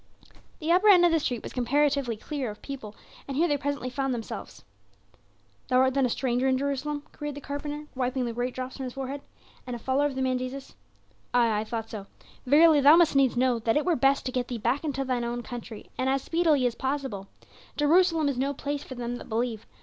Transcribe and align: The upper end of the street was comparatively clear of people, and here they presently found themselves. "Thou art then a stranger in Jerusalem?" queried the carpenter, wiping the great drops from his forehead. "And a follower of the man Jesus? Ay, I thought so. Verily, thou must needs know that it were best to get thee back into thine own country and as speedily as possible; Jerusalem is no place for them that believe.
The 0.57 0.71
upper 0.71 0.89
end 0.89 1.05
of 1.05 1.11
the 1.11 1.19
street 1.19 1.43
was 1.43 1.53
comparatively 1.53 2.17
clear 2.17 2.49
of 2.49 2.63
people, 2.63 2.95
and 3.27 3.37
here 3.37 3.47
they 3.47 3.55
presently 3.55 3.91
found 3.91 4.15
themselves. 4.15 4.63
"Thou 5.67 5.77
art 5.77 5.93
then 5.93 6.07
a 6.07 6.09
stranger 6.09 6.47
in 6.47 6.57
Jerusalem?" 6.57 7.03
queried 7.15 7.35
the 7.35 7.39
carpenter, 7.39 7.85
wiping 7.93 8.25
the 8.25 8.33
great 8.33 8.55
drops 8.55 8.77
from 8.77 8.85
his 8.85 8.93
forehead. 8.93 9.21
"And 9.67 9.75
a 9.75 9.77
follower 9.77 10.07
of 10.07 10.15
the 10.15 10.23
man 10.23 10.39
Jesus? 10.39 10.73
Ay, 11.35 11.55
I 11.59 11.63
thought 11.65 11.91
so. 11.91 12.07
Verily, 12.47 12.81
thou 12.81 12.95
must 12.95 13.15
needs 13.15 13.37
know 13.37 13.59
that 13.59 13.77
it 13.77 13.85
were 13.85 13.95
best 13.95 14.25
to 14.25 14.31
get 14.31 14.47
thee 14.47 14.57
back 14.57 14.83
into 14.83 15.05
thine 15.05 15.23
own 15.23 15.43
country 15.43 15.91
and 15.99 16.09
as 16.09 16.23
speedily 16.23 16.65
as 16.65 16.73
possible; 16.73 17.27
Jerusalem 17.77 18.27
is 18.27 18.39
no 18.39 18.55
place 18.55 18.83
for 18.83 18.95
them 18.95 19.17
that 19.17 19.29
believe. 19.29 19.67